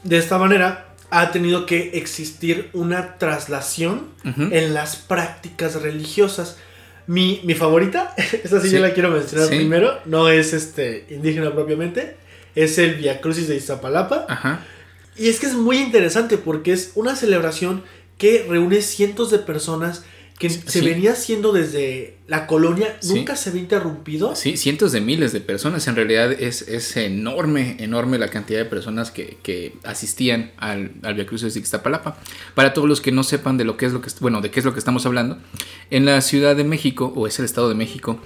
[0.02, 6.58] De esta manera ha tenido que existir una traslación en las prácticas religiosas.
[7.06, 8.74] Mi, mi favorita, esta sí, Sí.
[8.76, 9.56] yo la quiero mencionar Sí.
[9.56, 12.16] primero, no es este indígena propiamente,
[12.54, 14.26] es el Via Crucis de Iztapalapa.
[14.28, 14.64] Ajá.
[15.16, 17.82] Y es que es muy interesante porque es una celebración
[18.18, 20.04] que reúne cientos de personas
[20.38, 23.14] que se venía haciendo desde la colonia, Sí.
[23.14, 24.34] nunca se había interrumpido.
[24.34, 25.86] Sí, cientos de miles de personas.
[25.86, 31.14] En realidad es, es enorme, enorme la cantidad de personas que, que asistían al, al
[31.14, 32.18] Via de Ixtapalapa.
[32.54, 34.58] Para todos los que no sepan de lo que es lo que bueno, de qué
[34.60, 35.38] es lo que estamos hablando,
[35.90, 38.18] en la Ciudad de México, o es el Estado de México,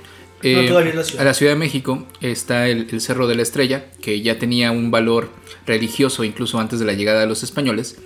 [0.43, 1.23] eh, la ciudad.
[1.23, 4.71] a la Ciudad de México está el, el Cerro de la Estrella, que ya tenía
[4.71, 5.31] un valor
[5.67, 7.97] religioso incluso antes de la llegada de los españoles,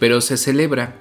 [0.00, 0.96] pero se celebra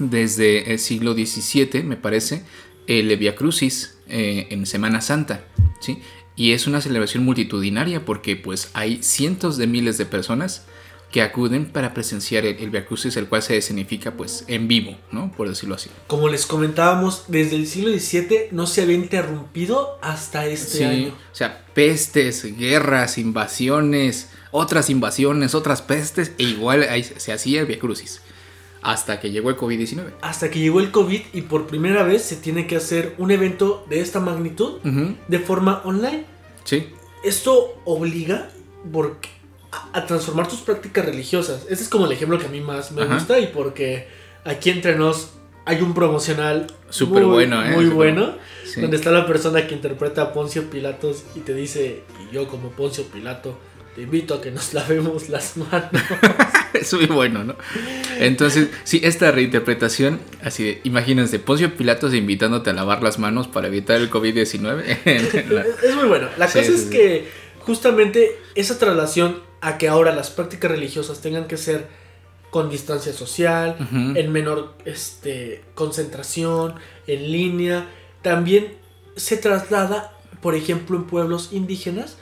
[0.00, 2.42] desde el siglo XVII, me parece,
[2.86, 5.44] el Via Crucis eh, en Semana Santa,
[5.80, 5.98] ¿sí?
[6.36, 10.64] Y es una celebración multitudinaria porque pues hay cientos de miles de personas
[11.12, 14.96] que acuden para presenciar el, el Via Crucis, el cual se escenifica pues en vivo,
[15.10, 15.32] ¿no?
[15.36, 15.90] Por decirlo así.
[16.06, 21.08] Como les comentábamos, desde el siglo XVII no se había interrumpido hasta este Sí, año.
[21.08, 27.66] o sea, pestes, guerras, invasiones, otras invasiones, otras pestes, e igual ahí se hacía el
[27.66, 28.20] Via Crucis.
[28.82, 30.12] Hasta que llegó el COVID-19.
[30.22, 33.84] Hasta que llegó el COVID y por primera vez se tiene que hacer un evento
[33.90, 34.78] de esta magnitud
[35.28, 36.24] de forma online.
[36.64, 36.88] Sí,
[37.22, 38.48] Esto obliga
[38.92, 39.28] porque,
[39.72, 41.62] a, a transformar tus prácticas religiosas.
[41.68, 43.14] Este es como el ejemplo que a mí más me Ajá.
[43.14, 44.08] gusta y porque
[44.44, 45.32] aquí entre nos
[45.66, 47.72] hay un promocional Súper muy, bueno, ¿eh?
[47.76, 48.34] Muy bueno.
[48.64, 48.80] sí.
[48.80, 52.70] Donde está la persona que interpreta a Poncio Pilatos y te dice, y yo como
[52.70, 53.56] Poncio Pilato,
[53.94, 55.90] te invito a que nos lavemos las manos.
[56.74, 57.56] es muy bueno, ¿no?
[58.18, 63.66] Entonces, sí, esta reinterpretación, así de, imagínense, Poncio Pilatos invitándote a lavar las manos para
[63.68, 64.98] evitar el COVID-19.
[65.04, 66.28] en la- Es muy bueno.
[66.38, 66.90] La Sí, cosa sí, es sí.
[66.90, 67.28] que
[67.60, 71.86] justamente esa traslación a que ahora las prácticas religiosas tengan que ser
[72.50, 73.76] con distancia social,
[74.16, 76.74] en menor este, concentración,
[77.06, 77.86] en línea,
[78.22, 78.74] también
[79.14, 82.16] se traslada, por ejemplo, en pueblos indígenas,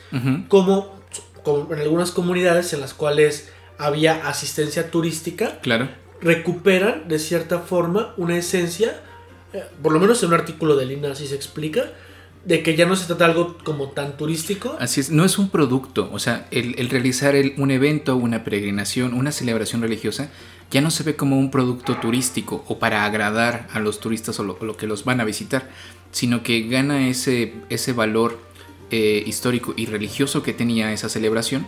[0.48, 0.97] como
[1.46, 5.88] en algunas comunidades en las cuales había asistencia turística, Claro.
[6.20, 9.00] recuperan de cierta forma una esencia,
[9.52, 11.84] eh, por lo menos en un artículo de Lina así se explica,
[12.44, 14.76] de que ya no se trata de algo como tan turístico.
[14.80, 18.44] Así es, no es un producto, o sea, el, el realizar el- un evento, una
[18.44, 20.28] peregrinación, una celebración religiosa,
[20.70, 24.44] ya no se ve como un producto turístico o para agradar a los turistas o
[24.44, 25.68] lo, lo que los van a visitar,
[26.12, 28.38] sino que gana ese, ese valor
[28.90, 31.66] eh, histórico y religioso que tenía esa celebración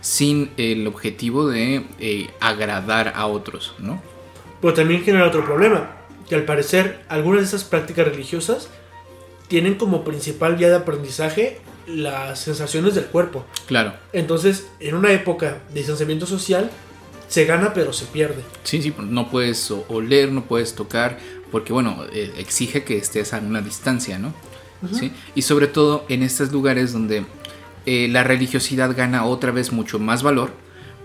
[0.00, 4.02] sin el objetivo de eh, agradar a otros, ¿no?
[4.60, 5.96] Pero también genera otro problema,
[6.28, 8.68] que al parecer algunas de esas prácticas religiosas
[9.48, 13.44] tienen como principal vía de aprendizaje las sensaciones del cuerpo.
[13.66, 16.70] Claro, Entonces, en una época de distanciamiento social,
[17.28, 18.42] se gana pero se pierde.
[18.62, 21.18] Sí, sí, no puedes oler, no puedes tocar,
[21.50, 24.34] porque bueno, eh, exige que estés a una distancia, ¿no?
[24.90, 25.12] ¿Sí?
[25.34, 27.24] Y sobre todo en estos lugares donde
[27.86, 30.52] eh, la religiosidad gana otra vez mucho más valor,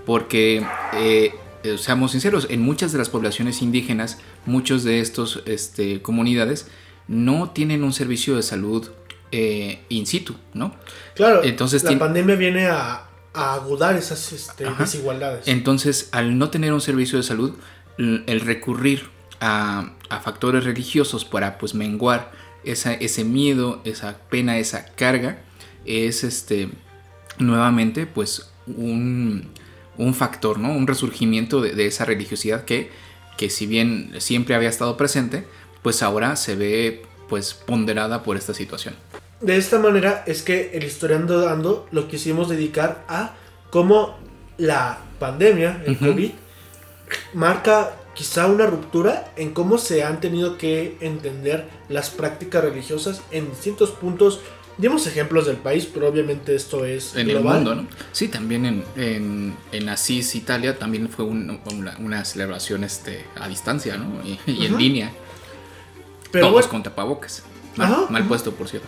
[0.05, 0.65] porque,
[0.95, 1.33] eh,
[1.77, 6.67] seamos sinceros, en muchas de las poblaciones indígenas, muchos de estos este, comunidades
[7.07, 8.89] no tienen un servicio de salud
[9.31, 10.73] in situ, ¿no?
[11.13, 15.47] Claro, Entonces, la pandemia viene a, a agudar esas este, desigualdades.
[15.47, 17.53] Entonces, al no tener un servicio de salud,
[17.97, 19.09] el recurrir
[19.39, 22.31] a, factores religiosos para pues menguar
[22.71, 25.39] esa, ese miedo, esa pena, esa carga,
[25.85, 26.69] es este
[27.39, 29.49] nuevamente pues un,
[30.13, 30.71] factor, ¿no?
[30.71, 32.89] Un resurgimiento de, esa religiosidad que,
[33.37, 35.45] que si bien siempre había estado presente,
[35.81, 38.95] pues ahora se ve pues ponderada por esta situación
[39.41, 43.35] de esta manera es que el historiando dando lo quisimos dedicar a
[43.69, 44.17] cómo
[44.57, 46.31] la pandemia, el COVID,
[47.33, 53.47] marca quizá una ruptura en cómo se han tenido que entender las prácticas religiosas en
[53.51, 54.41] distintos puntos.
[54.79, 57.87] Dimos ejemplos del país, pero obviamente esto es en el mundo, ¿no?
[58.11, 64.21] Sí, también en, en, en Asís, Italia, también fue una, celebración este, a distancia, ¿no?
[64.23, 65.11] Y, en línea.
[66.31, 67.43] Pero Todos con tapabocas.
[67.75, 68.87] Mal, puesto, por cierto.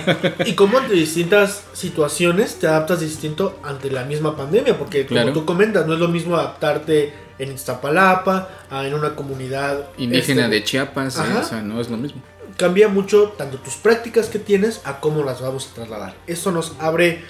[0.46, 5.44] y cómo ante distintas situaciones te adaptas distinto ante la misma pandemia, porque como tú
[5.44, 10.64] comentas, no es lo mismo adaptarte en Iztapalapa, a en una comunidad indígena este, de
[10.64, 12.22] Chiapas, eh, o sea, no es lo mismo.
[12.56, 16.14] Cambia mucho tanto tus prácticas que tienes a cómo las vamos a trasladar.
[16.26, 17.22] Eso nos abre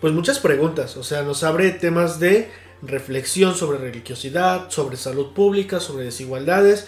[0.00, 2.50] pues muchas preguntas, o sea, nos abre temas de
[2.82, 6.86] reflexión sobre religiosidad, sobre salud pública, sobre desigualdades,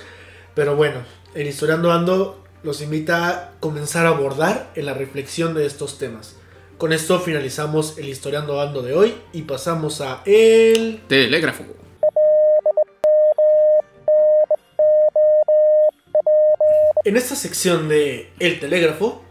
[0.55, 1.01] pero bueno,
[1.35, 6.36] el historiando ando los invita a comenzar a abordar en la reflexión de estos temas.
[6.78, 11.64] Con esto finalizamos el Historiando Ando de hoy y pasamos a el telégrafo.
[17.04, 19.22] En esta sección de El telégrafo,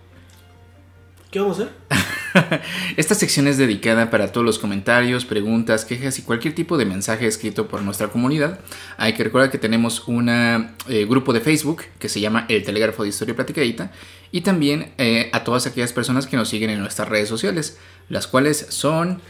[1.30, 1.99] ¿qué vamos a hacer?
[2.98, 7.28] Esta sección es dedicada para todos los comentarios, preguntas, quejas y cualquier tipo de mensaje
[7.28, 8.60] escrito por nuestra comunidad.
[8.98, 13.04] Hay que recordar que tenemos un eh, grupo de Facebook que se llama El Telégrafo
[13.04, 13.92] de Historia Platicadita
[14.32, 17.78] y también eh, a todas aquellas personas que nos siguen en nuestras redes sociales,
[18.10, 19.22] las cuales son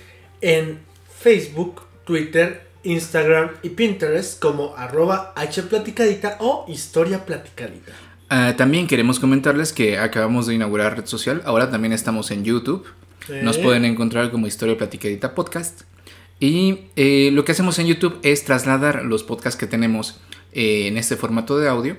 [0.41, 0.79] en
[1.19, 7.93] Facebook, Twitter, Instagram y Pinterest como arroba hplaticadita o historia platicadita.
[8.29, 11.41] Ah, también queremos comentarles que acabamos de inaugurar red social.
[11.45, 12.85] Ahora también estamos en YouTube.
[13.43, 15.81] Nos pueden encontrar como Historia Platicadita Podcast.
[16.39, 20.21] Y eh, lo que hacemos en YouTube es trasladar los podcasts que tenemos
[20.53, 21.97] eh, en este formato de audio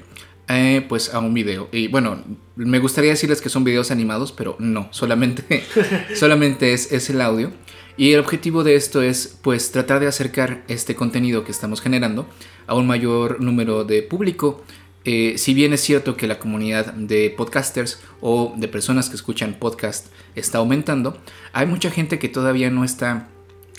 [0.49, 1.69] eh, pues a un video.
[1.73, 2.25] Y bueno,
[2.57, 5.65] me gustaría decirles que son videos animados, pero no, solamente,
[6.15, 7.53] solamente es, es el audio.
[7.97, 12.27] Y el objetivo de esto es pues tratar de acercar este contenido que estamos generando
[12.67, 14.65] a un mayor número de público
[15.05, 19.55] eh, si bien es cierto que la comunidad de podcasters o de personas que escuchan
[19.55, 21.19] podcast está aumentando,
[21.53, 23.29] hay mucha gente que todavía no está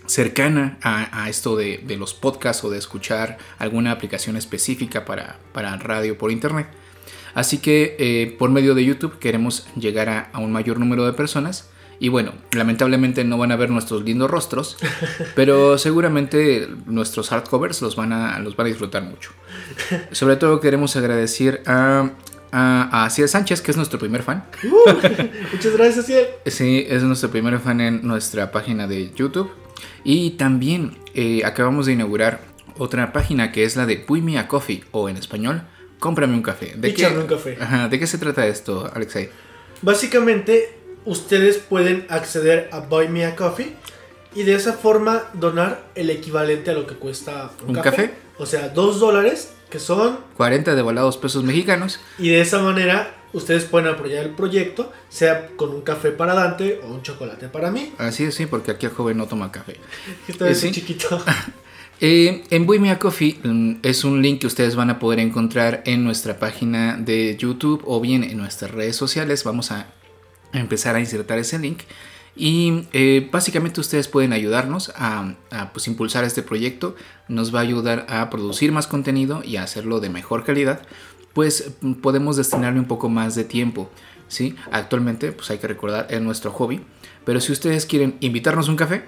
[0.07, 5.37] cercana a, esto de, los podcasts o de escuchar alguna aplicación específica para,
[5.77, 6.67] radio por internet.
[7.33, 11.70] Así que eh, por medio de YouTube queremos llegar a un mayor número de personas
[12.01, 14.75] y bueno, lamentablemente no van a ver nuestros lindos rostros,
[15.35, 19.29] pero seguramente nuestros hardcovers los van a, los van a disfrutar mucho.
[20.11, 22.09] Sobre todo queremos agradecer a,
[22.51, 24.45] a, Ciel Sánchez, que es nuestro primer fan.
[24.63, 24.89] Uh,
[25.53, 26.25] muchas gracias, Ciel.
[26.47, 29.51] Sí, es nuestro primer fan en nuestra página de YouTube.
[30.03, 32.41] Y también eh, acabamos de inaugurar
[32.79, 35.67] otra página que es la de Puy Me a Coffee, o en español,
[35.99, 36.73] cómprame un café.
[36.75, 37.59] ¿De qué, un café.
[37.91, 39.29] ¿De qué se trata esto, Alexei?
[39.83, 43.75] Básicamente ustedes pueden acceder a Buy Me a Coffee
[44.33, 48.13] y de esa forma donar el equivalente a lo que cuesta un, café?
[48.37, 51.99] O sea, dos dólares, que son 40 de volados pesos mexicanos.
[52.17, 56.79] Y de esa manera ustedes pueden apoyar el proyecto, sea con un café para Dante
[56.83, 57.93] o un chocolate para mí.
[57.97, 59.77] Así es, sí, porque aquí el joven no toma café.
[60.27, 60.71] Esto es ¿Sí?
[60.71, 61.23] chiquito.
[62.03, 65.19] Eh, en Buy Me a Coffee mm, es un link que ustedes van a poder
[65.19, 69.43] encontrar en nuestra página de YouTube o bien en nuestras redes sociales.
[69.43, 69.85] Vamos a
[70.53, 71.81] empezar a insertar ese link.
[72.35, 75.35] Y eh, básicamente ustedes pueden ayudarnos a,
[75.73, 76.95] pues, impulsar este proyecto.
[77.27, 80.81] Nos va a ayudar a producir más contenido y a hacerlo de mejor calidad.
[81.33, 83.89] Pues podemos destinarle un poco más de tiempo.
[84.27, 84.55] ¿sí?
[84.71, 86.81] Actualmente, pues hay que recordar, es nuestro hobby.
[87.25, 89.03] Pero si ustedes quieren invitarnos un café,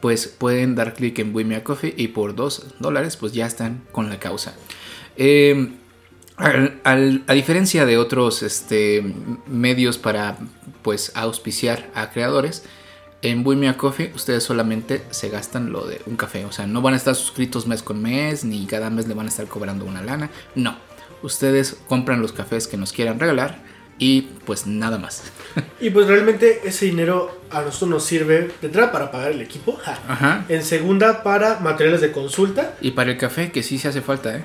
[0.00, 3.46] pues pueden dar clic en Buy Me a Coffee y por 2 dólares pues ya
[3.46, 4.54] están con la causa.
[5.16, 5.72] Eh,
[6.38, 9.14] a diferencia de otros este,
[9.46, 10.36] medios para
[10.82, 12.64] pues auspiciar a creadores,
[13.22, 16.44] En Buimia Coffee ustedes solamente se gastan lo de un café.
[16.44, 19.26] O sea, no van a estar suscritos mes con mes, ni cada mes le van
[19.26, 20.30] a estar cobrando una lana.
[20.54, 20.76] No.
[21.22, 23.58] Ustedes compran los cafés que nos quieran regalar
[23.98, 25.22] y pues nada más.
[25.80, 29.72] Y pues realmente ese dinero a nosotros nos sirve de entrada para pagar el equipo,
[29.76, 29.98] ja.
[30.08, 30.44] Ajá.
[30.48, 34.36] en segunda para materiales de consulta Y para el café, que sí se hace falta,
[34.36, 34.44] ¿eh?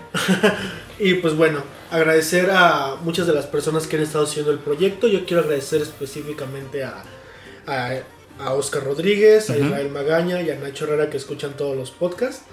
[1.00, 5.08] y pues bueno, agradecer a muchas de las personas que han estado haciendo el proyecto.
[5.08, 7.04] Yo quiero agradecer específicamente a,
[7.68, 7.92] a,
[8.40, 9.58] a Oscar Rodríguez, a.
[9.58, 12.44] Israel Magaña y a Nacho Herrera que escuchan todos los podcasts.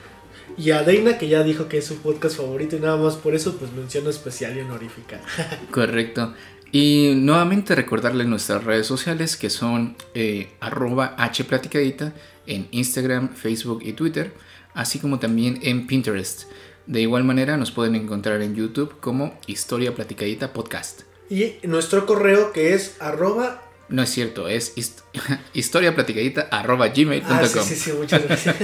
[0.56, 3.34] Y a Deina que ya dijo que es su podcast favorito y nada más por
[3.34, 5.20] eso pues mención especial y honorífica.
[5.70, 6.34] Correcto.
[6.72, 12.12] Y nuevamente recordarles nuestras redes sociales que son eh, arroba hplaticadita
[12.46, 14.34] en Instagram, Facebook y Twitter,
[14.74, 16.44] así como también en Pinterest.
[16.86, 21.02] De igual manera nos pueden encontrar en YouTube como Historia Platicadita Podcast.
[21.30, 23.62] Y nuestro correo que es arroba...
[23.90, 25.02] No es cierto, es hist-
[25.54, 27.36] historiaplaticadita arroba gmail.com.
[27.38, 28.56] Ah, sí, sí, sí, muchas gracias.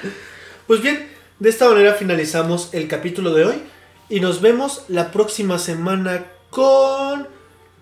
[0.66, 3.62] pues bien, de esta manera finalizamos el capítulo de hoy
[4.08, 7.28] y nos vemos la próxima semana con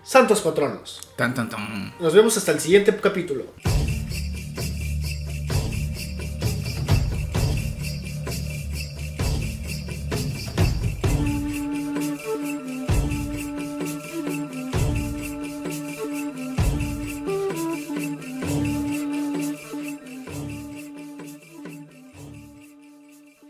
[0.05, 1.01] Santos Patronos.
[1.15, 1.95] Tan, tan, tan.
[1.99, 3.45] Nos vemos hasta el siguiente capítulo.